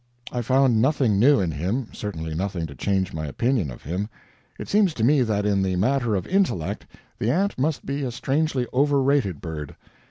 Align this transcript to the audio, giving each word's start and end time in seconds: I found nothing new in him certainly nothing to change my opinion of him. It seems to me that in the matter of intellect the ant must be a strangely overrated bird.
I 0.31 0.41
found 0.41 0.81
nothing 0.81 1.19
new 1.19 1.39
in 1.39 1.51
him 1.51 1.89
certainly 1.91 2.33
nothing 2.33 2.65
to 2.65 2.73
change 2.73 3.13
my 3.13 3.27
opinion 3.27 3.69
of 3.69 3.83
him. 3.83 4.09
It 4.57 4.67
seems 4.67 4.95
to 4.95 5.03
me 5.03 5.21
that 5.21 5.45
in 5.45 5.61
the 5.61 5.75
matter 5.75 6.15
of 6.15 6.25
intellect 6.25 6.87
the 7.19 7.29
ant 7.29 7.59
must 7.59 7.85
be 7.85 8.01
a 8.01 8.09
strangely 8.09 8.65
overrated 8.73 9.41
bird. 9.41 9.75